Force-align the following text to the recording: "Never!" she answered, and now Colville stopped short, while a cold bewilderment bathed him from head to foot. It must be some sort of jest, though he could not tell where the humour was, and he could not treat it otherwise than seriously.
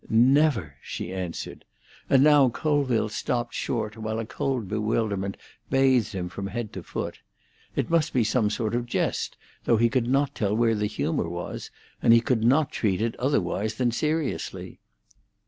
"Never!" 0.09 0.77
she 0.81 1.13
answered, 1.13 1.63
and 2.09 2.23
now 2.23 2.49
Colville 2.49 3.09
stopped 3.09 3.53
short, 3.53 3.95
while 3.95 4.17
a 4.17 4.25
cold 4.25 4.67
bewilderment 4.67 5.37
bathed 5.69 6.13
him 6.13 6.27
from 6.27 6.47
head 6.47 6.73
to 6.73 6.81
foot. 6.81 7.19
It 7.75 7.91
must 7.91 8.11
be 8.11 8.23
some 8.23 8.49
sort 8.49 8.73
of 8.73 8.87
jest, 8.87 9.37
though 9.65 9.77
he 9.77 9.89
could 9.89 10.07
not 10.07 10.33
tell 10.33 10.55
where 10.55 10.73
the 10.73 10.87
humour 10.87 11.29
was, 11.29 11.69
and 12.01 12.13
he 12.13 12.19
could 12.19 12.43
not 12.43 12.71
treat 12.71 12.99
it 12.99 13.15
otherwise 13.17 13.75
than 13.75 13.91
seriously. 13.91 14.79